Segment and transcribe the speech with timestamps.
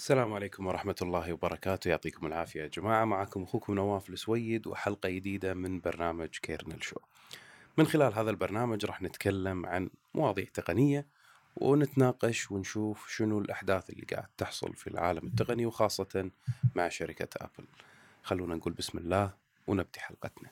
[0.00, 1.88] السلام عليكم ورحمة الله وبركاته.
[1.88, 3.04] يعطيكم العافية يا جماعة.
[3.04, 6.96] معكم أخوكم نواف السويد وحلقة جديدة من برنامج كيرنل شو
[7.78, 11.06] من خلال هذا البرنامج راح نتكلم عن مواضيع تقنية
[11.56, 16.30] ونتناقش ونشوف شنو الأحداث اللي قاعد تحصل في العالم التقني وخاصة
[16.74, 17.66] مع شركة أبل
[18.22, 19.34] خلونا نقول بسم الله
[19.66, 20.50] ونبدي حلقتنا.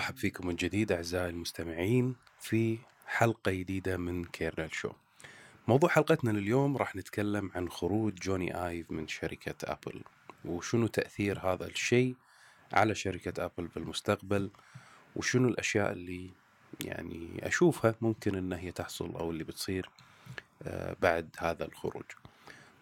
[0.00, 4.92] رحب فيكم من جديد أعزائي المستمعين في حلقة جديدة من Kernel Show
[5.68, 10.02] موضوع حلقتنا لليوم راح نتكلم عن خروج جوني آيف من شركة أبل
[10.44, 12.14] وشنو تأثير هذا الشيء
[12.72, 14.50] على شركة أبل بالمستقبل؟
[15.16, 16.30] وشنو الأشياء اللي
[16.84, 19.90] يعني أشوفها ممكن أن هي تحصل أو اللي بتصير
[20.62, 22.04] آه، بعد هذا الخروج؟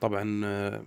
[0.00, 0.84] طبعا آه،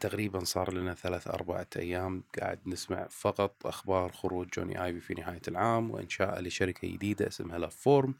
[0.00, 5.42] تقريبا صار لنا ثلاث أربعة أيام قاعد نسمع فقط أخبار خروج جوني آيفي في نهاية
[5.48, 8.14] العام وإنشاء لشركة جديدة اسمها LoveFrom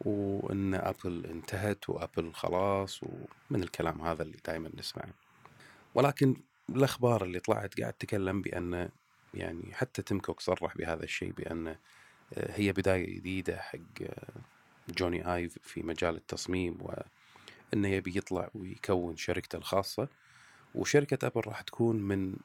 [0.00, 5.14] وإن أبل انتهت وأبل خلاص ومن الكلام هذا اللي دائما نسمعه.
[5.94, 6.36] ولكن
[6.70, 8.88] الأخبار اللي طلعت قاعد تتكلم بأن
[9.34, 11.76] يعني حتى تيم كوك صرح بهذا الشيء بأن آه،
[12.34, 14.40] هي بداية جديدة حق آه،
[14.88, 20.08] جوني آيف في مجال التصميم وأنه يبي يطلع ويكون شركته الخاصة.
[20.74, 22.36] وشركة أبل راح تكون من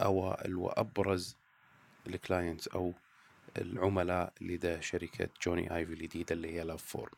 [0.00, 1.36] أوائل وأبرز
[2.06, 2.92] ال clients أو
[3.58, 7.10] العملاء لدى شركة جوني آيفي الجديدة اللي هي LoveFrom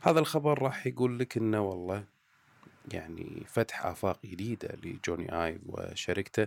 [0.00, 2.04] هذا الخبر راح يقول لك إنه والله
[2.92, 6.46] يعني فتح آفاق جديدة لجوني آيف وشركته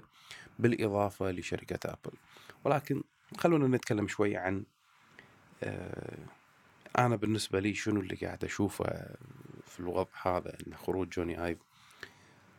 [0.59, 2.17] بالإضافة لشركة أبل
[2.63, 3.03] ولكن
[3.37, 4.63] خلونا نتكلم شوي عن
[5.63, 6.17] آه
[6.97, 8.85] أنا بالنسبة لي شنو اللي قاعد أشوفه
[9.67, 11.57] في الوضع هذا إن خروج جوني آيف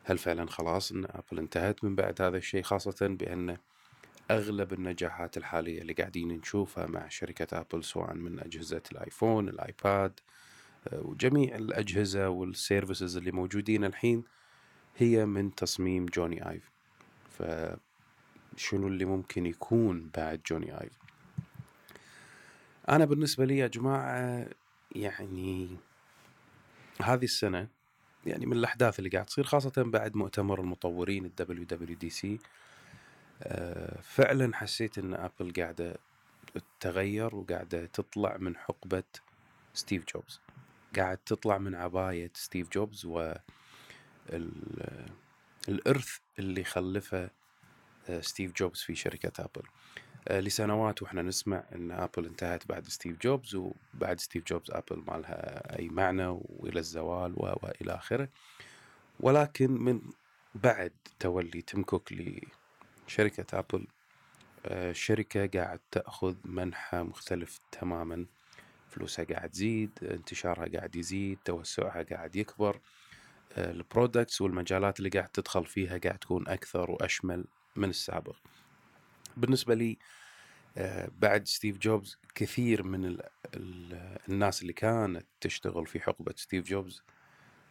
[0.05, 3.57] هل فعلا خلاص إن أبل انتهت من بعد هذا الشيء خاصة بأن
[4.31, 10.21] أغلب النجاحات الحالية اللي قاعدين نشوفها مع شركة أبل سواء من أجهزة الآيفون الآيباد
[10.89, 14.25] آه، وجميع الأجهزة وال services اللي موجودين الحين
[14.97, 16.71] هي من تصميم جوني آيف.
[17.39, 20.93] فشنو اللي ممكن يكون بعد جوني آيف؟
[22.89, 24.47] أنا بالنسبة لي يا جماعة
[24.97, 25.77] يعني
[27.03, 27.69] هذه السنة
[28.27, 32.39] يعني من الأحداث اللي قاعد تصير خاصة بعد مؤتمر المطورين ال WWDC.
[34.03, 35.97] فعلا حسيت إن أبل قاعدة
[36.81, 39.05] تتغير وقاعدة تطلع من حقبة
[39.75, 40.41] ستيف جوبز.
[40.97, 43.35] قاعد تطلع من عباية ستيف جوبز و
[45.69, 47.31] الإرث اللي خلفه
[48.09, 49.63] آه، ستيف جوبز في شركة أبل.
[49.67, 55.19] آه، لسنوات وإحنا نسمع إن ابل انتهت بعد ستيف جوبز وبعد ستيف جوبز ابل ما
[55.19, 58.29] لها أي معنى وإلى الزوال وإلى آخره.
[59.21, 60.01] ولكن من
[60.55, 63.87] بعد تولي تيم كوك لشركة ابل
[64.67, 68.27] الشركة آه، قاعد تأخذ منحى مختلف تماما.
[68.91, 72.81] فلوسها قاعد تزيد انتشارها قاعد يزيد توسعها قاعد يكبر.
[73.53, 77.45] آه، ال products والمجالات اللي قاعد تدخل فيها قاعد تكون أكثر وأشمل
[77.77, 78.37] من السابق.
[79.37, 79.99] بالنسبة لي
[80.77, 83.23] آه، بعد ستيف جوبز كثير من ال
[83.55, 87.03] ال الناس اللي كانت تشتغل في حقبة ستيف جوبز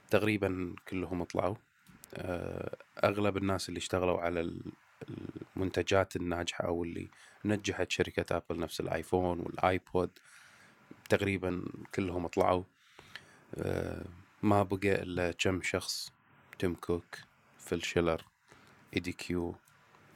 [0.10, 1.56] تقريبا كلهم طلعوا.
[2.14, 4.60] آه، أغلب الناس اللي اشتغلوا على
[5.56, 7.10] المنتجات الناجحة أو اللي
[7.46, 10.10] نجحت شركة أبل نفس الآيفون والآيبود
[11.10, 12.64] تقريبا كلهم طلعوا.
[13.56, 14.06] آه،
[14.44, 16.12] ما بقى إلا كم شخص
[16.60, 17.18] تيم كوك
[17.58, 18.26] فيل شيلر
[18.96, 19.56] إيدي كيو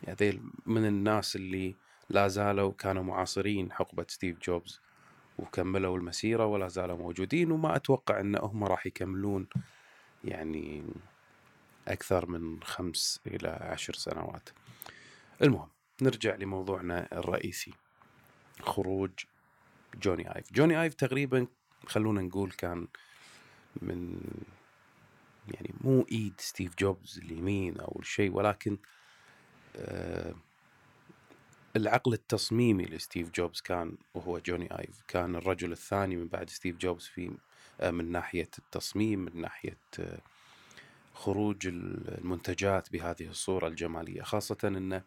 [0.05, 1.75] هذيل من الناس اللي
[2.09, 4.81] لا زالوا كانوا معاصرين حقبة ستيف جوبز
[5.37, 9.47] وكملوا المسيرة ولا زالوا موجودين وما أتوقع أن هم راح يكملون
[10.23, 10.83] يعني
[11.87, 14.49] أكثر من خمس إلى عشر سنوات.
[15.41, 15.69] المهم
[16.01, 17.73] نرجع لموضوعنا الرئيسي
[18.61, 19.11] خروج
[19.95, 20.53] جوني آيف.
[20.53, 21.47] جوني آيف تقريبا
[21.87, 22.87] خلونا نقول كان
[23.81, 24.21] من
[25.53, 28.77] يعني مو إيد ستيف جوبز اليمين أو الشيء ولكن
[31.75, 35.03] العقل التصميمي لستيف جوبز كان وهو جوني آيف.
[35.07, 37.31] كان الرجل الثاني من بعد ستيف جوبز في
[37.81, 40.19] آه، من ناحية التصميم من ناحية آه،
[41.13, 44.21] خروج المنتجات بهذه الصورة الجمالية.
[44.21, 45.03] خاصة انه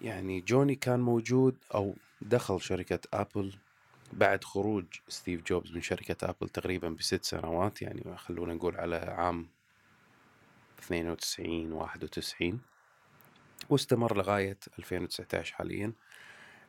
[0.00, 3.54] يعني جوني كان موجود أو دخل شركة آبل
[4.12, 9.48] بعد خروج ستيف جوبز من شركة آبل تقريبا بست سنوات يعني خلونا نقول على عام
[10.78, 12.60] 92 91
[13.68, 15.92] واستمر لغاية 2019 حاليا.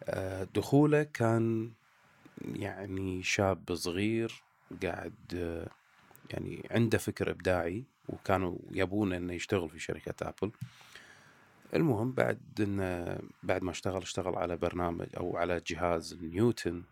[0.03, 1.71] آه، دخوله كان
[2.41, 4.43] يعني شاب صغير
[4.83, 5.67] قاعد آه،
[6.29, 10.51] يعني عنده فكر إبداعي وكانوا يبون إنه يشتغل في شركة آبل.
[11.75, 16.83] المهم بعد إنه بعد ما اشتغل اشتغل على برنامج أو على جهاز نيوتن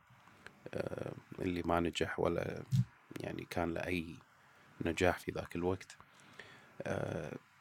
[0.73, 2.63] آه، اللي ما نجح ولا
[3.19, 4.15] يعني كان له أي
[4.85, 5.97] نجاح في ذاك الوقت.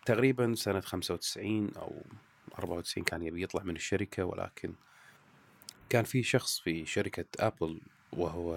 [0.07, 2.03] تقريبا سنة 95 أو
[2.61, 4.75] 94 كان يبي يطلع من الشركة ولكن
[5.89, 7.81] كان في شخص في شركة أبل
[8.13, 8.55] وهو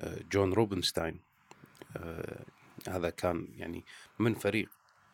[0.00, 1.20] آه، جون روبنستاين.
[2.88, 3.84] هذا كان يعني
[4.18, 4.68] من فريق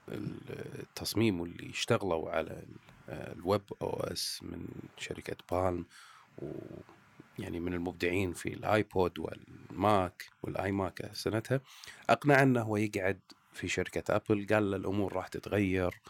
[0.09, 2.65] التصميم واللي اشتغلوا على
[3.09, 4.67] ال webOS من
[4.99, 5.87] شركة بالم
[6.39, 11.61] ويعني من المبدعين في الآيبود والماك وال iMac سنتها.
[12.11, 13.21] أقنع أنه هو يقعد
[13.53, 16.01] في شركة أبل قال له الأمور راح تتغير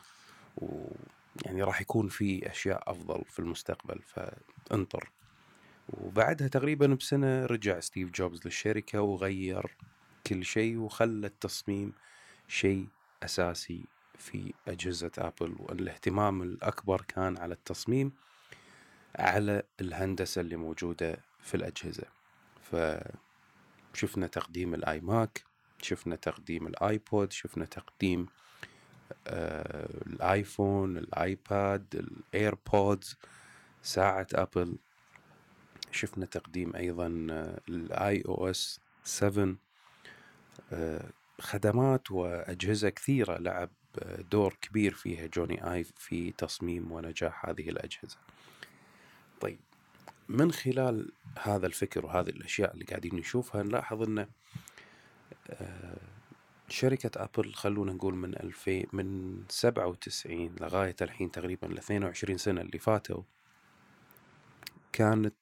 [1.37, 5.11] ويعني راح يكون في أشياء أفضل في المستقبل فانطر.
[5.89, 9.77] وبعدها تقريبا بسنة رجع ستيف جوبز للشركة وغير
[10.27, 11.93] كل شيء وخلى التصميم
[12.49, 12.87] شيء
[13.23, 13.85] أساسي
[14.19, 15.57] في أجهزة أبل.
[15.59, 18.13] والاهتمام الأكبر كان على التصميم
[19.17, 22.05] على الهندسة اللي موجودة في الأجهزة.
[22.71, 25.45] فشفنا تقديم ال iMac
[25.83, 28.27] شفنا تقديم الآيبود شفنا تقديم
[29.27, 33.17] آه الآيفون الآيباد ال AirPods
[33.83, 34.77] ساعة أبل.
[35.93, 39.57] شفنا تقديم أيضا آه، ال iOS 7
[41.41, 43.71] خدمات وأجهزة كثيرة لعب
[44.31, 48.17] دور كبير فيها جوني آيف في تصميم ونجاح هذه الأجهزة.
[49.41, 49.61] طيب
[50.29, 54.27] من خلال هذا الفكر وهذه الأشياء اللي قاعدين نشوفها نلاحظ أن
[55.51, 55.99] آه،
[56.69, 62.79] شركة أبل خلونا نقول من 2000 من 97 لغاية الحين تقريبا ل 22 سنة اللي
[62.79, 63.23] فاتوا
[64.93, 65.35] كانت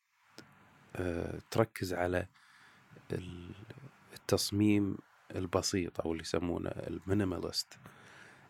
[0.97, 2.27] آه، تركز على
[4.13, 4.97] التصميم
[5.37, 7.79] البسيط أو اللي يسمونه ال minimalist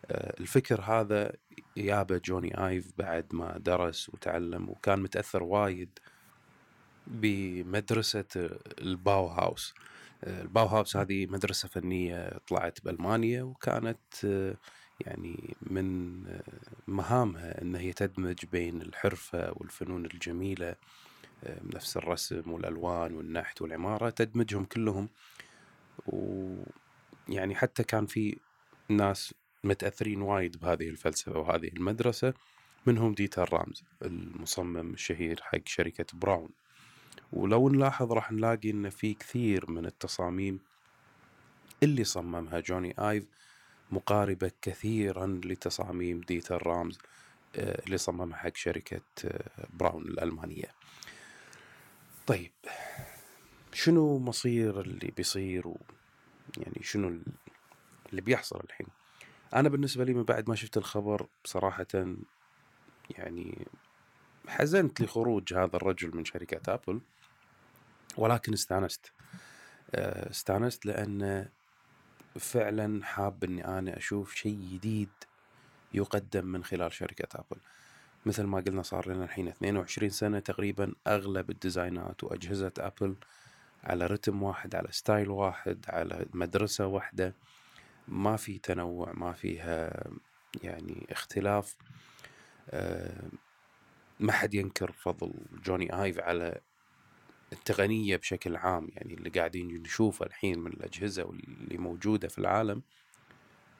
[0.05, 1.35] آه، الفكر هذا
[1.77, 5.99] جابه جوني آيف بعد ما درس وتعلم وكان متأثر وايد
[7.07, 8.25] بمدرسة
[8.81, 9.73] الباوهاوس.
[10.23, 14.23] الباوهاوس هذه مدرسة فنية طلعت بألمانيا وكانت
[14.99, 16.19] يعني من
[16.87, 20.75] مهامها ان هي تدمج بين الحرفة والفنون الجميلة
[21.73, 25.09] نفس الرسم والألوان والنحت والعمارة تدمجهم كلهم.
[26.07, 28.37] ويعني حتى كان في
[28.89, 29.33] ناس
[29.63, 32.33] متأثرين وايد بهذه الفلسفة وهذه المدرسة
[32.85, 36.49] منهم ديتر رامز المصمم الشهير حق شركة براون.
[37.33, 40.59] ولو نلاحظ راح نلاقي إن في كثير من التصاميم
[41.83, 43.25] اللي صممها جوني آيف
[43.91, 46.99] مقاربة كثيرا لتصاميم ديتر رامز
[47.55, 50.71] آه، اللي صممها حق شركة آه، براون الألمانية.
[52.27, 52.51] طيب
[53.73, 55.77] شنو مصير اللي بيصير و
[56.57, 57.19] يعني شنو
[58.09, 58.87] اللي بيحصل الحين؟
[59.53, 61.85] أنا بالنسبة لي من بعد ما شفت الخبر بصراحه
[63.09, 63.67] يعني
[64.47, 67.01] حزنت لخروج هذا الرجل من شركة آبل
[68.17, 69.11] ولكن استانست.
[69.95, 71.49] آه، استانست لأن
[72.39, 75.09] فعلا حاب إني أنا أشوف شيء جديد
[75.93, 77.61] يقدم من خلال شركة آبل.
[78.25, 83.15] مثل ما قلنا صار لنا الحين 22 سنة تقريبا أغلب ال designات وأجهزة آبل
[83.83, 87.33] على رتم واحد على style واحد على مدرسة واحدة.
[88.07, 90.07] ما في تنوع ما فيها
[90.63, 91.75] يعني اختلاف.
[92.69, 93.29] آه،
[94.19, 95.33] ما حد ينكر فضل
[95.65, 96.61] جوني آيف على
[97.53, 102.81] التقنية بشكل عام يعني اللي قاعدين نشوفه الحين من الأجهزة واللي موجودة في العالم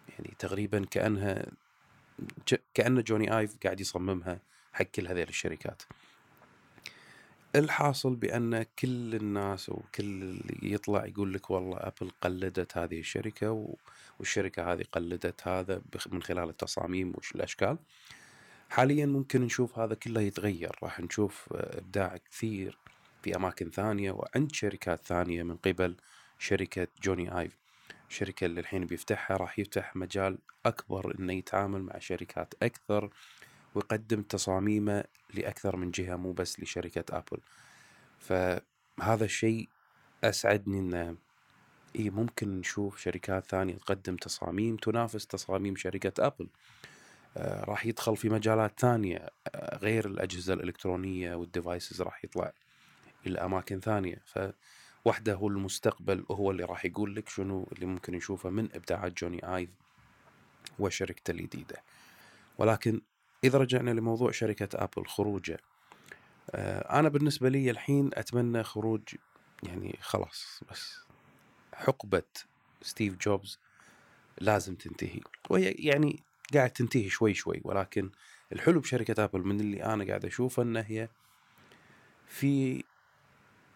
[0.10, 1.46] يعني تقريبا كأنها
[2.74, 4.40] كأن جوني آيف قاعد يصممها
[4.74, 5.82] حق كل هذه الشركات.
[7.56, 13.76] الحاصل بأن كل الناس وكل اللي يطلع يقول لك والله أبل قلدت هذه الشركة
[14.20, 17.78] والشركة هذه قلدت هذا من خلال التصاميم والأشكال
[18.74, 20.76] حاليا ممكن نشوف هذا كله يتغير.
[20.84, 22.78] راح نشوف إبداع كثير
[23.24, 25.96] في أماكن ثانية وعند شركات ثانية من قبل
[26.40, 27.58] شركة جوني آيف.
[28.10, 33.10] الشركة اللي الحين بيفتحها راح يفتح مجال أكبر إنه يتعامل مع شركات أكثر
[33.76, 35.04] ويقدم تصاميمه
[35.34, 37.42] لأكثر من جهة مو بس لشركة أبل.
[38.20, 39.70] فهذا الشيء
[40.24, 41.16] أسعدني أنه
[41.96, 46.44] إيه ممكن نشوف شركات ثانية تقدم تصاميم تنافس تصاميم شركة أبل.
[46.44, 46.93] آه
[47.38, 52.54] راح يدخل في مجالات ثانية آه غير الأجهزة الإلكترونية وال devices راح يطلع
[53.28, 54.22] إلى أماكن ثانية.
[54.26, 59.56] فوحده هو المستقبل وهو اللي راح يقول لك شنو اللي ممكن نشوفه من إبداعات جوني
[59.56, 59.70] آيف
[60.80, 61.84] وشركته الجديدة.
[62.58, 63.02] ولكن
[63.44, 65.60] إذا رجعنا لموضوع شركة أبل خروجه
[66.52, 69.02] آه، أنا بالنسبة لي الحين أتمنى خروج
[69.64, 71.00] يعني خلاص بس
[71.74, 72.24] حقبة
[72.82, 73.60] ستيف جوبز
[74.42, 75.20] لازم تنتهي.
[75.50, 78.12] وهي يعني قاعد تنتهي شوي شوي ولكن
[78.52, 81.10] الحلو بشركة أبل من اللي أنا قاعد أشوفه أن هي
[82.28, 82.84] في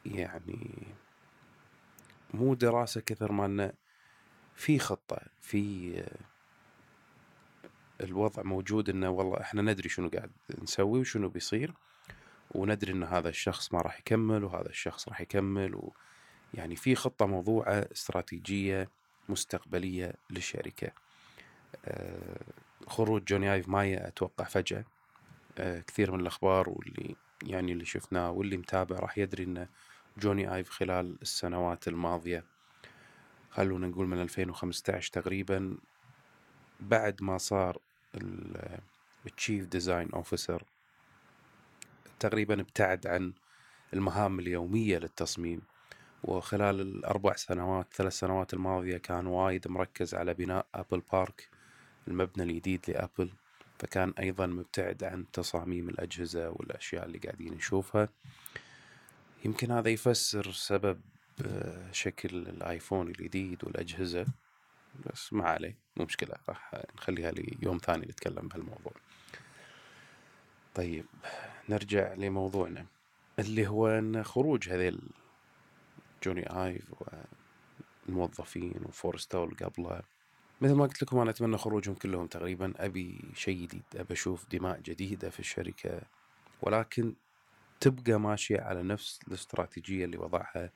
[0.06, 0.88] يعني
[2.34, 3.74] مو دراسة كثر ما أنه
[4.56, 5.94] في خطة في
[8.02, 10.32] الوضع موجود انه والله إحنا ندري شنو قاعد
[10.62, 11.74] نسوي وشنو بيصير
[12.52, 15.94] وندري إن هذا الشخص ما راح يكمل وهذا الشخص راح يكمل و
[16.54, 18.90] يعني في خطة موضوعة استراتيجية
[19.30, 20.88] مستقبلية للشركة.
[20.88, 21.07] آه،
[22.88, 24.84] خروج جوني آيف ما أتوقع فجأة.
[25.60, 29.68] آه، كثير من الأخبار واللي يعني اللي شفناه واللي متابع راح يدري إن
[30.18, 32.44] جوني آيف خلال السنوات الماضية
[33.50, 35.78] خلونا نقول من 2015 تقريبا
[36.80, 37.78] بعد ما صار
[39.26, 40.64] ال chief design officer
[42.20, 43.34] تقريبا ابتعد عن
[43.94, 45.62] المهام اليومية للتصميم.
[46.24, 51.50] وخلال الأربع سنوات ثلاث سنوات الماضية كان وايد مركز على بناء أبل بارك
[52.08, 53.32] المبنى الجديد لأبل
[53.80, 58.10] فكان أيضا مبتعد عن تصاميم الأجهزة والأشياء اللي قاعدين نشوفها.
[59.46, 61.02] يمكن هذا يفسر سبب
[61.46, 64.26] آه، شكل الآيفون الجديد والأجهزة
[65.06, 68.94] بس ما عليه مو مشكلة راح نخليها ليوم ثاني نتكلم بهالموضوع.
[70.76, 71.06] طيب
[71.70, 72.86] نرجع لموضوعنا
[73.40, 75.00] اللي هو إن خروج هذيل
[76.24, 76.94] جوني آيف
[78.08, 80.02] والموظفين وفورستول قبله
[80.62, 82.74] مثل ما قلت لكم أنا أتمنى خروجهم كلهم تقريبا.
[82.78, 86.02] أبي شيء جديد أبي أشوف دماء جديدة في الشركة.
[86.62, 87.16] ولكن
[87.80, 90.72] تبقى ماشية على نفس الاستراتيجية اللي وضعها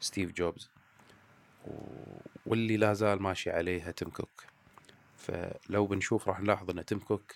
[0.00, 0.70] ستيف جوبز
[2.46, 4.44] واللي لا زال ماشي عليها تيم كوك.
[5.16, 7.32] فلو بنشوف راح نلاحظ إن تيم كوك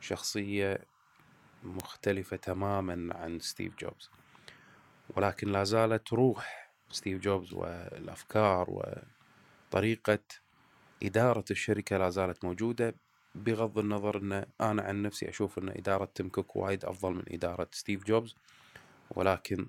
[0.00, 0.78] شخصية
[1.62, 4.10] مختلفة تماما عن ستيف جوبز.
[5.16, 8.66] ولكن لا زالت روح ستيف جوبز والأفكار
[9.70, 10.18] وطريقة
[11.02, 12.94] إدارة الشركة لا زالت موجودة
[13.34, 17.68] بغض النظر أن أنا عن نفسي أشوف أن إدارة تيم كوك وايد أفضل من إدارة
[17.72, 18.36] ستيف جوبز
[19.10, 19.66] ولكن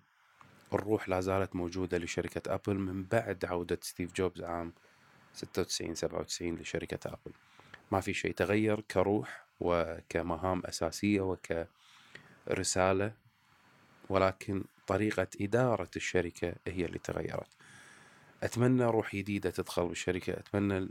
[0.73, 4.73] الروح لا زالت موجودة لشركة أبل من بعد عودة ستيف جوبز عام
[5.33, 7.33] 96 97 لشركة أبل.
[7.91, 11.37] ما في شيء تغير كروح وكمهام أساسية
[12.47, 13.13] وكرسالة
[14.09, 17.49] ولكن طريقة إدارة الشركة هي اللي تغيرت.
[18.43, 20.89] أتمنى روح جديدة تدخل بالشركة أتمنى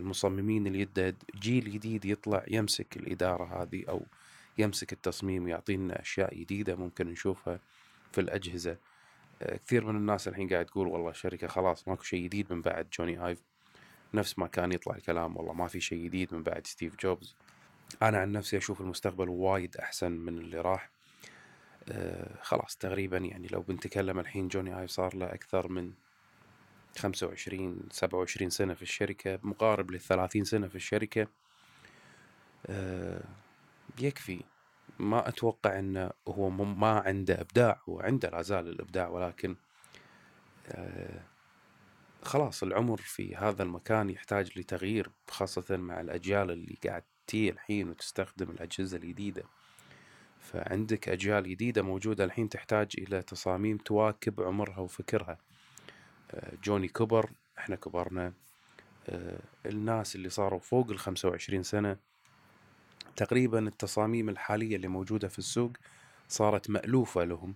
[0.00, 4.02] المصممين اللي جيل جديد يطلع يمسك الإدارة هذه أو
[4.58, 7.58] يمسك التصميم ويعطينا أشياء جديدة ممكن نشوفها
[8.12, 8.76] في الأجهزة.
[9.40, 13.26] كثير من الناس الحين قاعد تقول والله الشركة خلاص ماكو شيء جديد من بعد جوني
[13.26, 13.42] ايف
[14.14, 17.36] نفس ما كان يطلع الكلام والله ما في شيء جديد من بعد ستيف جوبز.
[18.02, 20.90] أنا عن نفسي أشوف المستقبل وايد أحسن من اللي راح.
[21.88, 25.92] آه خلاص تقريبا يعني لو بنتكلم الحين جوني ايف صار له أكثر من
[26.98, 31.26] 25 27 سنة في الشركة مقارب لل 30 سنة في الشركة.
[32.66, 33.24] آه
[34.00, 34.40] يكفي.
[34.98, 39.56] ما أتوقع إنه هو ما عنده إبداع هو عنده لا زال الإبداع ولكن
[40.68, 41.20] آه
[42.22, 48.50] خلاص العمر في هذا المكان يحتاج لتغيير خاصة مع الأجيال اللي قاعد تي الحين وتستخدم
[48.50, 49.42] الأجهزة الجديدة.
[50.40, 55.38] فعندك أجيال جديدة موجودة الحين تحتاج إلى تصاميم تواكب عمرها وفكرها.
[56.62, 58.32] جوني كبر إحنا كبرنا
[59.08, 61.96] آه، الناس اللي صاروا فوق ال 25 سنة
[63.16, 65.72] تقريبا التصاميم الحالية اللي موجودة في السوق
[66.28, 67.54] صارت مألوفة لهم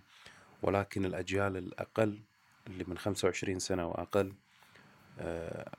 [0.61, 2.19] ولكن الأجيال الأقل
[2.67, 4.33] اللي من 25 سنة وأقل
[5.19, 5.71] آه،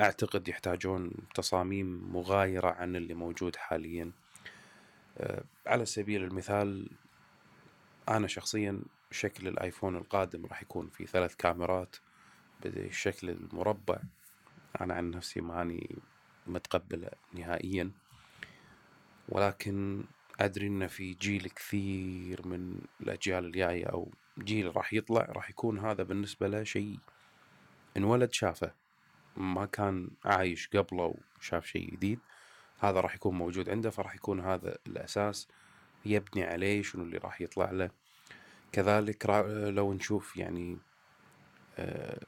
[0.00, 4.12] أعتقد يحتاجون تصاميم مغايرة عن اللي موجود حاليا.
[5.18, 6.90] آه، على سبيل المثال
[8.08, 11.96] أنا شخصيا شكل الآيفون القادم راح يكون في ثلاث كاميرات.
[12.70, 13.98] بالشكل المربع
[14.80, 15.96] أنا عن نفسي ماني
[16.46, 17.90] متقبله نهائيا.
[19.28, 20.04] ولكن
[20.40, 26.02] أدري إن في جيل كثير من الأجيال الجاية أو جيل راح يطلع راح يكون هذا
[26.02, 26.98] بالنسبة له شيء
[27.96, 28.72] انولد شافه.
[29.36, 32.18] ما كان عايش قبله وشاف شيء جديد.
[32.80, 35.48] هذا راح يكون موجود عنده فراح يكون هذا الأساس
[36.04, 37.90] يبني عليه شنو اللي راح يطلع له.
[38.72, 39.26] كذلك
[39.74, 40.78] لو نشوف يعني
[41.78, 42.20] آه،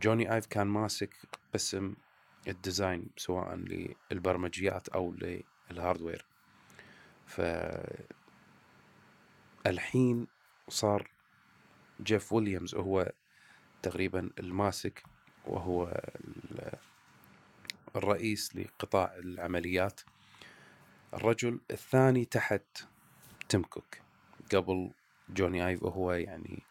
[0.00, 1.14] جوني آيف كان ماسك
[1.54, 1.94] قسم
[2.48, 3.54] ال design سواء
[4.10, 5.14] للبرمجيات أو
[5.70, 6.24] لل hardware.
[7.26, 7.40] ف
[9.66, 10.26] الحين
[10.68, 11.10] صار
[12.02, 13.12] جيف ويليامز هو
[13.82, 15.02] تقريبا الماسك
[15.46, 16.00] وهو
[17.96, 20.00] الرئيس لقطاع العمليات.
[21.14, 22.84] الرجل الثاني تحت
[23.48, 23.98] تيم كوك
[24.54, 24.90] قبل
[25.30, 26.62] جوني آيف وهو يعني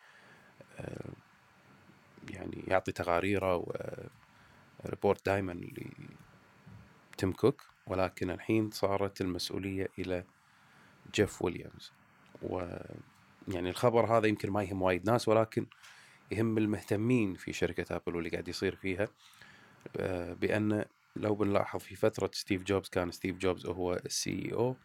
[0.79, 1.13] آه،
[2.31, 3.55] يعني يعطي تقاريره
[4.86, 5.61] و report دائما
[7.13, 10.23] لتيم كوك ولكن الحين صارت المسؤولية إلى
[11.13, 11.91] جيف ويليامز
[12.41, 15.65] ويعني الخبر هذا يمكن ما يهم وايد ناس ولكن
[16.31, 19.07] يهم المهتمين في شركة أبل واللي قاعد يصير فيها
[19.97, 20.85] آه، بأن
[21.15, 24.75] لو بنلاحظ في فترة ستيف جوبز كان ستيف جوبز هو ال CEO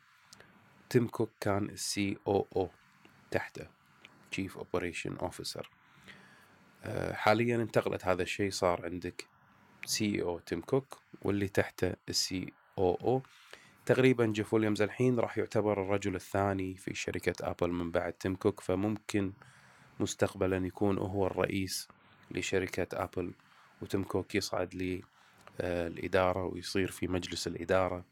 [0.90, 2.70] تيم كوك كان ال COO
[3.30, 3.66] تحته
[4.30, 5.70] chief operation officer
[7.12, 9.26] حاليا انتقلت هذا الشيء صار عندك
[9.84, 13.22] CEO تيم كوك واللي تحته ال COO
[13.86, 18.60] تقريبا جيف ويليامز الحين راح يعتبر الرجل الثاني في شركة آبل من بعد تيم كوك
[18.60, 19.32] فممكن
[20.00, 21.88] مستقبلا يكون هو الرئيس
[22.30, 23.32] لشركة آبل
[23.82, 25.02] وتيم كوك يصعد
[25.60, 28.04] للإدارة ويصير في مجلس الإدارة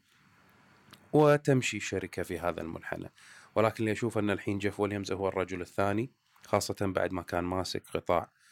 [1.13, 3.11] وتمشي الشركة في هذا المنحنى.
[3.55, 6.11] ولكن اللي أشوف أن الحين جيف ويليامز هو الرجل الثاني
[6.45, 8.44] خاصة بعد ما كان ماسك قطاع آه،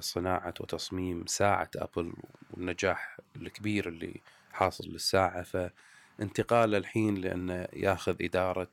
[0.00, 2.12] صناعة وتصميم ساعة أبل
[2.50, 4.20] والنجاح الكبير اللي
[4.52, 5.42] حاصل للساعة.
[5.42, 8.72] فانتقال الحين لأنه ياخذ إدارة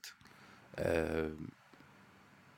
[0.76, 1.32] آه،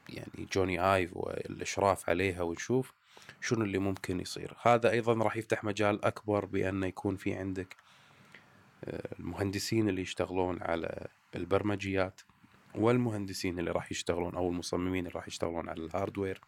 [0.10, 2.94] يعني جوني آيف والإشراف عليها ونشوف
[3.42, 4.54] شنو اللي ممكن يصير.
[4.62, 7.76] هذا أيضا راح يفتح مجال أكبر بأنه يكون في عندك
[8.86, 12.22] آه، المهندسين اللي يشتغلون على البرمجيات
[12.76, 16.42] والمهندسين اللي راح يشتغلون أو المصممين اللي راح يشتغلون على الهاردوير.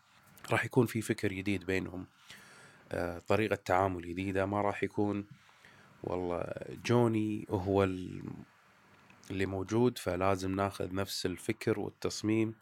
[0.51, 2.07] راح يكون في فكر جديد بينهم.
[2.91, 5.25] آه، طريقة تعامل جديدة ما راح يكون.
[6.03, 6.53] والله
[6.85, 12.55] جوني هو اللي موجود فلازم ناخذ نفس الفكر والتصميم.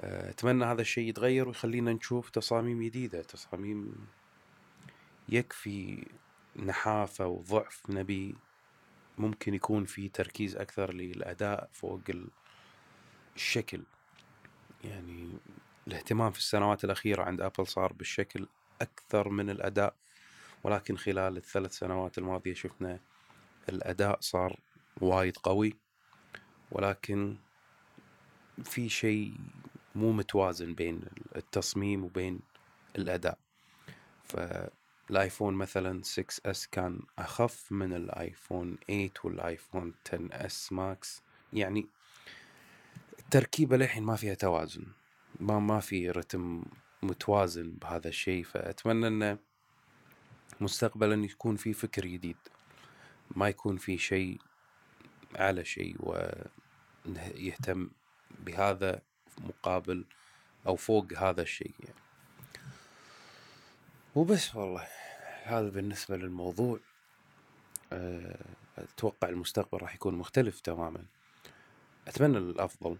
[0.00, 3.22] آه، أتمنى هذا الشيء يتغير ويخلينا نشوف تصاميم جديدة.
[3.22, 4.06] تصاميم
[5.28, 6.06] يكفي
[6.56, 8.34] نحافة وضعف نبي.
[9.18, 12.00] ممكن يكون في تركيز أكثر للأداء فوق
[13.36, 13.82] الشكل.
[14.84, 15.28] يعني
[15.88, 18.46] الاهتمام في السنوات الأخيرة عند أبل صار بالشكل
[18.80, 19.94] أكثر من الأداء
[20.64, 23.00] ولكن خلال الثلاث سنوات الماضية شفنا
[23.68, 24.60] الأداء صار
[25.00, 25.76] وايد قوي
[26.70, 27.36] ولكن
[28.64, 29.34] في شيء
[29.94, 31.00] مو متوازن بين
[31.36, 32.40] التصميم وبين
[32.98, 33.38] الأداء.
[34.24, 41.86] فالآيفون مثلا 6 S كان أخف من الآيفون 8 والآيفون 10 S Max يعني
[43.18, 44.86] التركيبة للحين ما فيها توازن.
[45.40, 46.62] ما ما في رتم
[47.02, 49.38] متوازن بهذا الشيء فأتمنى أنه
[50.60, 52.36] مستقبلا يكون في فكر جديد
[53.30, 54.40] ما يكون في شيء
[55.34, 55.96] على شيء
[57.06, 57.90] ويهتم
[58.38, 59.02] بهذا
[59.38, 60.04] مقابل
[60.66, 62.00] أو فوق هذا الشيء يعني.
[64.14, 64.86] وبس والله
[65.42, 66.78] هذا بالنسبة للموضوع.
[67.92, 68.44] آه،
[68.78, 71.04] أتوقع المستقبل راح يكون مختلف تماما.
[72.08, 72.96] أتمنى الأفضل.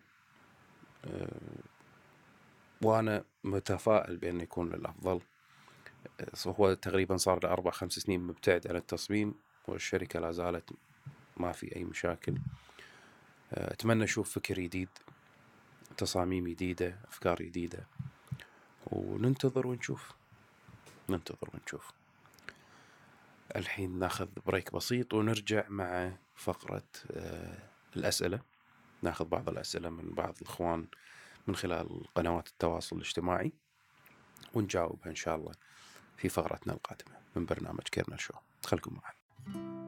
[2.82, 5.20] آه، وأنا متفائل بأنه يكون الأفضل.
[6.20, 9.34] آه، هو تقريبا صار له أربع خمس سنين مبتعد عن التصميم
[9.68, 10.70] والشركة لا زالت
[11.36, 12.38] ما في أي مشاكل.
[13.52, 14.88] آه، أتمنى أشوف فكر جديد
[15.96, 17.86] تصاميم جديدة أفكار جديدة.
[18.86, 20.12] وننتظر ونشوف.
[21.08, 21.90] ننتظر ونشوف.
[23.56, 26.82] الحين ناخذ بريك بسيط ونرجع مع فقرة
[27.96, 28.40] الأسئلة.
[29.02, 30.86] ناخذ بعض الأسئلة من بعض الإخوان.
[31.46, 33.52] من خلال قنوات التواصل الاجتماعي
[34.54, 35.52] ونجاوبها إن شاء الله
[36.16, 39.85] في فقرتنا القادمة من برنامج كيرنل شو خلكم معنا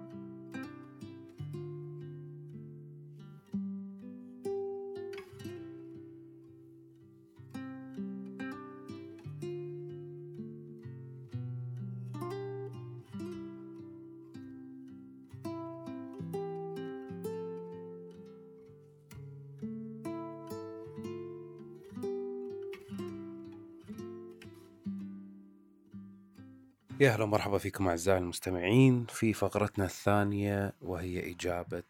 [27.09, 31.83] يا أهلا ومرحبا فيكم أعزائي المستمعين في فقرتنا الثانية وهي إجابة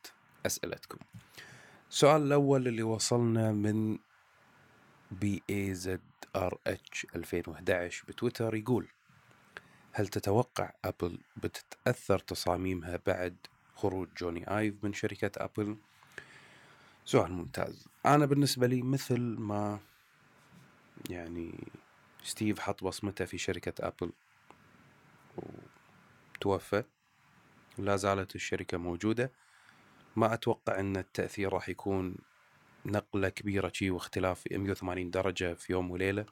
[0.47, 0.99] أسئلتكم.
[1.91, 3.99] السؤال الأول اللي وصلنا من
[5.11, 6.01] بي اي زد
[6.37, 8.87] ار اتش 2011 بتويتر يقول
[9.93, 13.37] هل تتوقع أبل بتتأثر تصاميمها بعد
[13.75, 15.77] خروج جوني آيف من شركة أبل؟
[17.05, 17.89] سؤال ممتاز.
[18.07, 19.79] أنا بالنسبة لي مثل ما
[21.11, 21.69] يعني
[22.23, 24.13] ستيف حط بصمته في شركة أبل
[26.35, 26.85] وتوفى
[27.79, 29.33] ولا زالت الشركة موجودة.
[30.17, 32.17] ما أتوقع أن التأثير راح يكون
[32.87, 36.27] نقلة كبيرة شي واختلاف 180 درجة في يوم وليلة.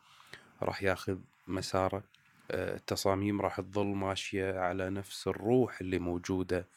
[0.62, 2.02] راح ياخذ مسارة.
[2.50, 6.68] آه، التصاميم راح تظل ماشية على نفس الروح اللي موجودة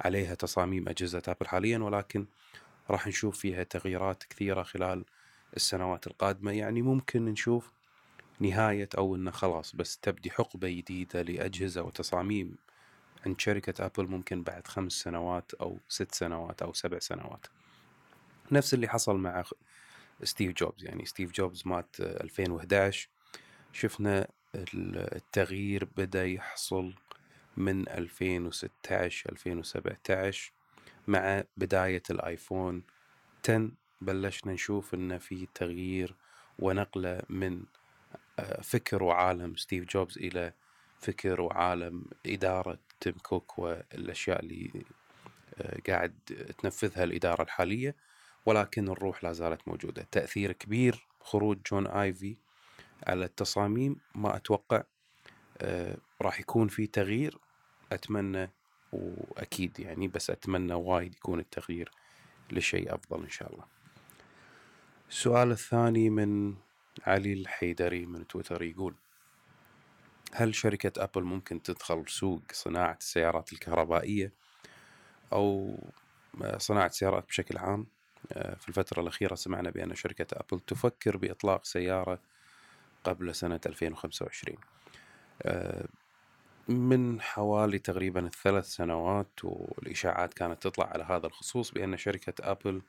[0.00, 2.26] عليها تصاميم أجهزة أبل حاليا ولكن
[2.90, 5.04] راح نشوف فيها تغييرات كثيرة خلال
[5.56, 6.52] السنوات القادمة.
[6.52, 7.72] يعني ممكن نشوف
[8.42, 12.56] نهاية أو أنه خلاص بس تبدي حقبة جديدة لأجهزة وتصاميم.
[13.26, 17.46] عند شركة أبل ممكن بعد خمس سنوات أو ست سنوات أو سبع سنوات.
[18.52, 19.44] نفس اللي حصل مع
[20.22, 20.84] ستيف جوبز.
[20.84, 23.08] يعني ستيف جوبز مات 2011
[23.72, 26.94] شفنا التغيير بدأ يحصل
[27.56, 30.52] من 2016 2017
[31.06, 32.82] مع بداية الآيفون
[33.44, 36.14] 10 بلشنا نشوف إن في تغيير
[36.58, 37.62] ونقلة من
[38.62, 40.52] فكر وعالم ستيف جوبز إلى
[40.98, 44.84] فكر وعالم إدارة تيم كوك والأشياء اللي
[45.58, 46.14] آه، قاعد
[46.58, 47.94] تنفذها الإدارة الحالية
[48.46, 50.06] ولكن الروح لا زالت موجودة.
[50.10, 52.36] تأثير كبير خروج جوني آيف
[53.06, 54.82] على التصاميم ما أتوقع
[55.58, 57.38] آه، راح يكون في تغيير
[57.92, 58.50] أتمنى
[58.92, 61.90] وأكيد يعني بس أتمنى وايد يكون التغيير
[62.50, 63.64] لشيء أفضل إن شاء الله.
[65.10, 66.54] السؤال الثاني من
[67.06, 68.94] علي الحيدري من تويتر يقول
[70.32, 74.32] هل شركة أبل ممكن تدخل سوق صناعة السيارات الكهربائية
[75.32, 75.78] أو
[76.56, 77.86] صناعة السيارات بشكل عام؟
[78.32, 82.18] آه، في الفترة الأخيرة سمعنا بأن شركة أبل تفكر بإطلاق سيارة
[83.04, 84.58] قبل سنة 2025
[85.42, 85.86] آه،
[86.68, 92.82] من حوالي تقريبا الثلاث سنوات والإشاعات كانت تطلع على هذا الخصوص بأن شركة أبل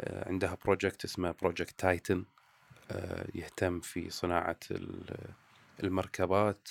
[0.00, 2.24] آه، عندها project اسمه Project Titan
[3.34, 4.58] يهتم في صناعة
[5.82, 6.68] المركبات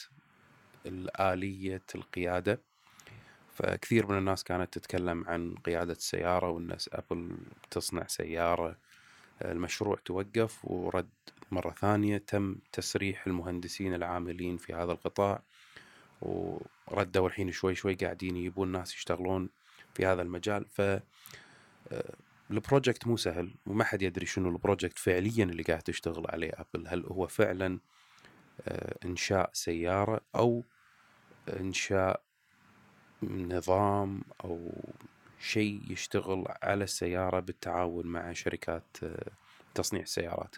[0.86, 2.60] الآلية القيادة.
[3.54, 7.38] فكثير من الناس كانت تتكلم عن قيادة السيارة والناس أبل
[7.72, 8.78] تصنع سيارة
[9.46, 11.10] المشروع توقف ورد
[11.52, 15.42] مرة ثانية تم تسريح المهندسين العاملين في هذا القطاع
[16.22, 19.50] وردوا الحين شوي شوي قاعدين يجيبون ناس يشتغلون
[19.94, 20.66] في هذا المجال.
[20.66, 20.82] ف
[22.52, 26.52] ال project مو سهل وما حد يدري شنو ال project فعليا اللي قاعد تشتغل عليه
[26.54, 27.80] ابل هل هو فعلا
[28.62, 30.64] آه، إنشاء سيارة أو
[31.60, 32.22] إنشاء
[33.24, 34.72] نظام أو
[35.40, 39.32] شيء يشتغل على السيارة بالتعاون مع شركات آه،
[39.76, 40.56] تصنيع السيارات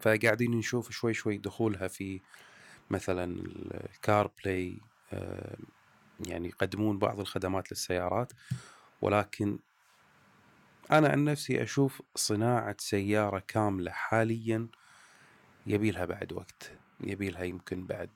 [0.00, 2.20] فقاعدين نشوف شوي شوي دخولها في
[2.90, 3.42] مثلا
[3.94, 4.80] الكار بلاي
[5.12, 5.56] آه،
[6.26, 8.32] يعني يقدمون بعض الخدمات للسيارات
[9.02, 9.58] ولكن
[10.90, 14.66] أنا عن نفسي أشوف صناعة سيارة كاملة حاليا
[15.66, 18.10] يبيلها بعد وقت يبيلها يمكن بعد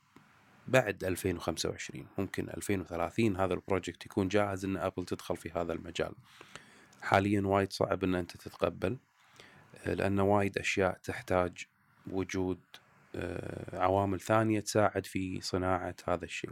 [0.68, 6.12] بعد 2025 ممكن 2030 هذا ال project يكون جاهز إن أبل تدخل في هذا المجال.
[7.02, 8.96] حاليا وايد صعب إن أنت تتقبل
[9.87, 11.66] لأن وايد أشياء تحتاج
[12.07, 12.59] وجود
[13.14, 16.50] آه، عوامل ثانية تساعد في صناعة هذا الشيء.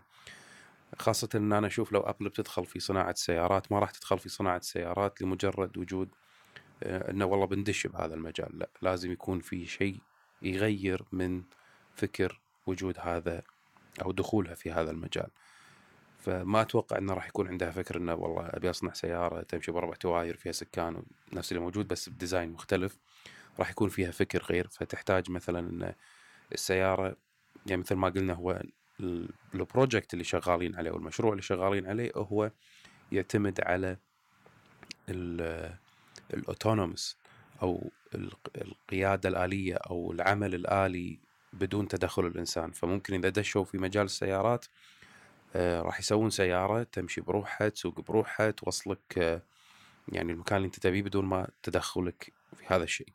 [0.98, 4.56] خاصة إن أنا أشوف لو أبل بتدخل في صناعة السيارات ما راح تدخل في صناعة
[4.56, 6.08] السيارات لمجرد وجود
[6.82, 8.58] آه، إنه والله بندش بهذا المجال.
[8.58, 10.00] لا لازم يكون في شيء
[10.42, 11.42] يغير من
[11.94, 13.42] فكر وجود هذا
[14.02, 15.30] أو دخولها في هذا المجال.
[16.18, 20.36] فما أتوقع إنه راح يكون عندها فكر إنه والله أبي أصنع سيارة تمشي بأربع تواير
[20.36, 22.98] فيها سكان نفس اللي موجود بس ب design مختلف.
[23.58, 25.94] راح يكون فيها فكر غير فتحتاج مثلا إن
[26.52, 27.16] السيارة
[27.66, 28.62] يعني مثل ما قلنا هو
[29.54, 32.50] ال project اللي شغالين عليه والمشروع اللي شغالين عليه هو
[33.12, 33.96] يعتمد على
[36.34, 37.18] الاوتونوموس
[37.62, 37.90] أو
[38.56, 41.18] القيادة الآلية أو العمل الآلي
[41.52, 42.70] بدون تدخل الإنسان.
[42.72, 44.66] فممكن إذا دشوا في مجال السيارات
[45.56, 49.42] آه، راح يسوون سيارة تمشي بروحها تسوق بروحها توصلك آه،
[50.08, 53.08] يعني المكان اللي أنت تبيه بدون ما تدخلك في هذا الشيء.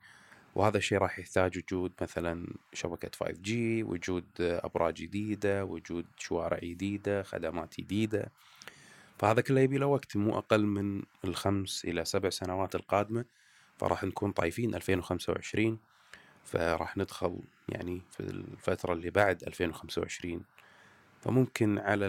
[0.56, 3.50] وهذا الشيء راح يحتاج وجود مثلا شبكة 5G
[3.90, 8.32] وجود أبراج جديدة وجود شوارع جديدة خدمات جديدة.
[9.20, 13.26] فهذا كله يبي له وقت مو أقل من الخمس إلى سبع سنوات القادمة.
[13.78, 15.80] فراح نكون طايفين 2025
[16.44, 20.44] فراح ندخل يعني في الفترة اللي بعد 2025
[21.22, 22.08] فممكن على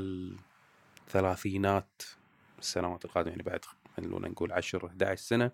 [1.06, 2.02] الثلاثينات
[2.58, 3.64] السنوات القادمة يعني بعد
[3.96, 5.50] خلونا نقول 10 11 سنة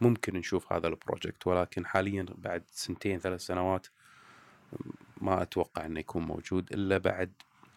[0.00, 3.86] ممكن نشوف هذا البروجكت ولكن حاليا بعد سنتين ثلاث سنوات
[5.20, 7.32] ما أتوقع إنه يكون موجود إلا بعد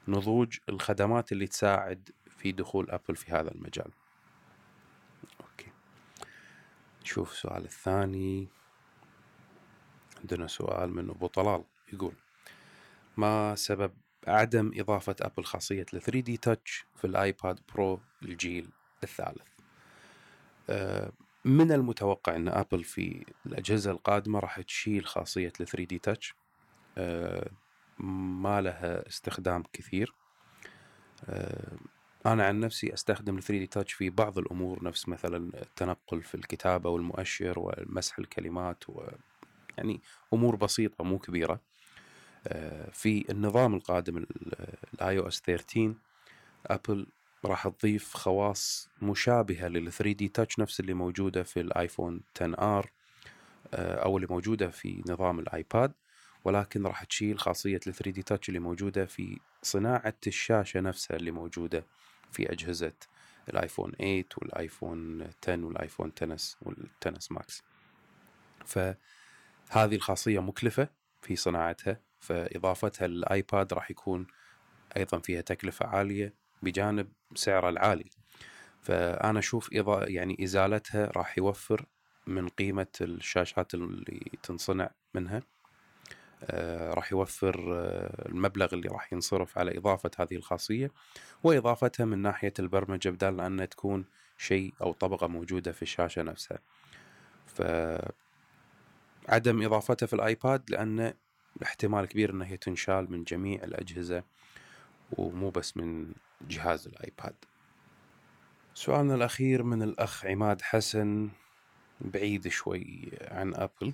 [0.07, 3.91] نضوج الخدمات اللي تساعد في دخول ابل في هذا المجال.
[5.41, 5.71] Okay.
[7.01, 8.47] نشوف السؤال الثاني
[10.19, 12.13] عندنا سؤال من أبو طلال يقول
[13.17, 13.91] ما سبب
[14.27, 18.69] عدم إضافة ابل خاصية ال 3D Touch في الآيباد Pro الجيل
[19.03, 19.47] الثالث؟
[20.69, 21.11] أه
[21.45, 26.35] من المتوقع إن ابل في الأجهزة القادمة راح تشيل خاصية ال 3D Touch
[27.99, 30.13] ما لها استخدام كثير.
[31.29, 31.77] آه،
[32.25, 36.89] أنا عن نفسي أستخدم ال 3D Touch في بعض الأمور نفس مثلا التنقل في الكتابة
[36.89, 39.01] والمؤشر ومسح الكلمات و
[39.77, 40.01] يعني
[40.33, 41.59] أمور بسيطة مو كبيرة.
[42.47, 44.25] آه، في النظام القادم
[44.93, 45.93] ال iOS 13
[46.67, 47.07] Apple
[47.45, 52.91] راح تضيف خواص مشابهة لل 3D Touch نفس اللي موجودة في ال iPhone 10R
[53.73, 55.91] أو اللي موجودة في نظام ال iPad
[56.43, 61.85] ولكن راح تشيل خاصية ال 3D Touch اللي موجودة في صناعة الشاشة نفسها اللي موجودة
[62.31, 62.93] في أجهزة
[63.49, 67.63] الايفون 8 والايفون 10 والايفون 10 والتنس 10 ماكس
[68.65, 70.87] فهذه الخاصية مكلفة
[71.21, 74.27] في صناعتها فإضافتها لل iPad راح يكون
[74.97, 78.09] أيضا فيها تكلفة عالية بجانب سعرها العالي.
[78.81, 81.85] فأنا أشوف إضا يعني إزالتها راح يوفر
[82.27, 85.41] من قيمة الشاشات اللي تنصنع منها.
[86.43, 90.91] آه راح يوفر آه المبلغ اللي راح ينصرف على إضافة هذه الخاصية
[91.43, 94.05] وإضافتها من ناحية البرمجة بدال ان تكون
[94.37, 96.59] شيء أو طبقة موجودة في الشاشة نفسها.
[97.45, 97.61] ف
[99.29, 101.13] عدم إضافتها في الآيباد لأن
[101.63, 104.23] احتمال كبير إنها تنشال من جميع الأجهزة
[105.11, 106.13] ومو بس من
[106.49, 107.35] جهاز ال iPad.
[108.73, 111.29] سؤالنا الأخير من الأخ عماد حسن
[112.01, 113.93] بعيد شوي عن Apple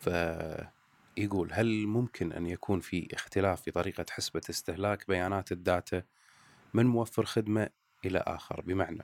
[0.00, 6.02] فيقول هل ممكن أن يكون في اختلاف في طريقة حسبة استهلاك بيانات ال data
[6.74, 7.68] من موفر خدمة
[8.04, 9.02] إلى آخر؟ بمعنى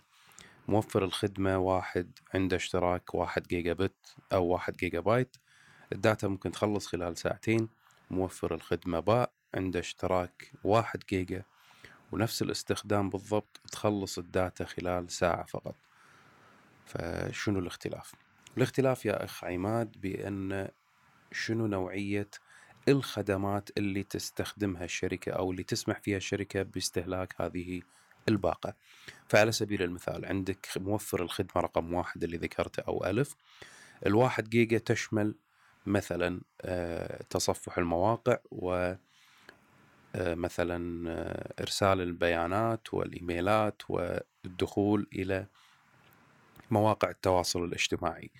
[0.69, 5.37] موفر الخدمة واحد عنده اشتراك واحد جيجا بت أو واحد جيجا بايت
[5.93, 7.69] ال data ممكن تخلص خلال ساعتين
[8.11, 11.43] موفر الخدمة باء عنده اشتراك واحد جيجا
[12.13, 15.75] ونفس الاستخدام بالضبط تخلص ال data خلال ساعة فقط.
[16.87, 18.13] فشنو الاختلاف؟
[18.57, 20.69] الاختلاف يا أخ عماد بأن
[21.33, 22.29] شنو نوعية
[22.89, 27.83] الخدمات اللي تستخدمها الشركة أو اللي تسمح فيها الشركة باستهلاك هذه
[28.29, 28.75] الباقة؟
[29.29, 33.37] فعلى سبيل المثال عندك موفر الخدمة رقم واحد اللي ذكرته أو ألف.
[34.07, 35.35] الواحد جيجا تشمل
[35.87, 38.95] مثلا آه، تصفح المواقع و
[40.17, 45.47] مثلا آه، إرسال البيانات والإيميلات والدخول إلى
[46.71, 48.31] مواقع التواصل الاجتماعي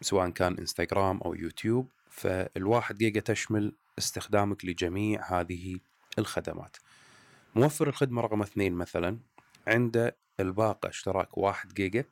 [0.00, 1.88] سواء كان إنستغرام أو يوتيوب.
[2.10, 5.78] فالواحد جيجا تشمل استخدامك لجميع هذه
[6.18, 6.76] الخدمات.
[7.54, 9.18] موفر الخدمة رقم اثنين مثلا
[9.66, 12.04] عنده الباقة اشتراك واحد جيجا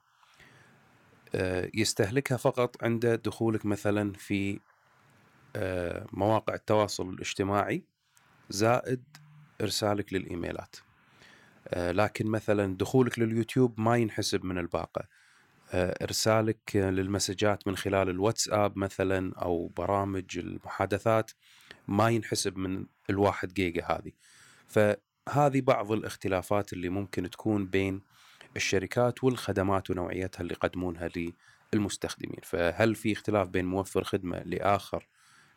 [1.34, 4.71] آه، يستهلكها فقط عند دخولك مثلا في آه،
[6.12, 7.84] مواقع التواصل الاجتماعي
[8.50, 9.02] زائد
[9.60, 10.76] إرسالك للإيميلات.
[11.68, 15.08] آه، لكن مثلا دخولك لليوتيوب ما ينحسب من الباقة.
[15.74, 21.30] إرسالك للمسجات من خلال الواتساب مثلا أو برامج المحادثات
[21.88, 24.12] ما ينحسب من الواحد جيجا هذه.
[24.66, 28.02] فهذه بعض الاختلافات اللي ممكن تكون بين
[28.56, 31.10] الشركات والخدمات ونوعيتها اللي يقدمونها
[31.74, 32.40] للمستخدمين.
[32.42, 35.06] فهل في اختلاف بين موفر خدمة لآخر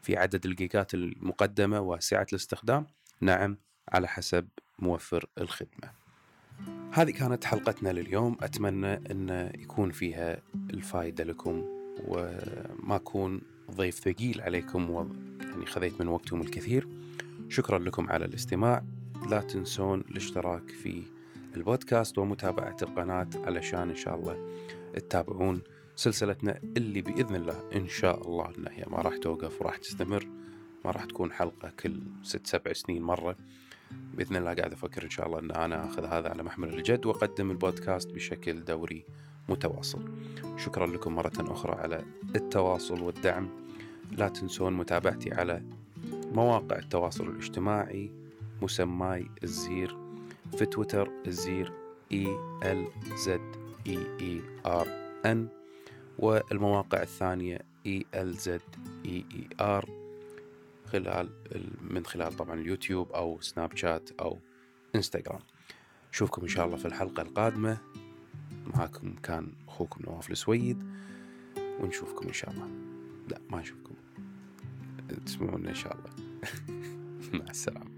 [0.06, 2.88] في عدد الجيجات المقدمة وسعة الاستخدام؟
[3.22, 3.58] نعم
[3.90, 4.48] على حسب
[4.80, 5.92] موفر الخدمة.
[6.92, 8.38] هذه كانت حلقتنا لليوم.
[8.42, 11.66] أتمنى أن يكون فيها الفائدة لكم
[12.08, 13.42] وما أكون
[13.72, 15.08] ضيف ثقيل عليكم و
[15.42, 16.88] يعني خذيت من وقتكم الكثير.
[17.50, 18.84] شكرا لكم على الاستماع.
[19.30, 21.04] لا تنسون الاشتراك في
[21.56, 24.50] البودكاست ومتابعة القناة علشان إن شاء الله
[24.94, 25.62] تتابعون
[25.96, 30.28] سلسلتنا اللي بإذن الله إن شاء الله إن هي ما راح توقف وراح تستمر
[30.86, 33.36] ما راح تكون حلقة كل ست سبع سنين مرة.
[34.14, 37.52] بإذن الله قاعد أفكر إن شاء الله أن أنا أخذ هذا على محمل الجد وأقدم
[37.52, 39.06] البودكاست بشكل دوري
[39.50, 40.02] متواصل.
[40.58, 42.06] شكرا لكم مرة أخرى على
[42.36, 43.50] التواصل والدعم.
[44.12, 45.64] لا تنسون متابعتي على
[46.32, 48.12] مواقع التواصل الاجتماعي
[48.62, 49.98] مسماي الزير
[50.58, 51.74] في تويتر الزير
[52.12, 52.28] E
[52.64, 53.56] L Z
[53.88, 54.88] E E R
[55.26, 55.65] N.
[56.20, 57.62] والمواقع الثانية
[59.60, 59.90] ار
[60.86, 61.30] خلال
[61.82, 64.40] من خلال طبعا اليوتيوب أو Snapchat أو
[64.96, 65.40] إنستغرام.
[66.14, 67.78] نشوفكم إن شاء الله في الحلقة القادمة.
[68.66, 70.84] معاكم كان أخوكم نواف السويد.
[71.80, 72.68] ونشوفكم إن شاء الله.
[73.30, 73.96] لا ما نشوفكم
[75.26, 76.10] تسمعونا إن شاء الله.
[77.40, 77.95] مع السلامة.